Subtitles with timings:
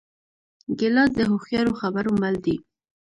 [0.79, 2.55] ګیلاس د هوښیارو خبرو مل دی.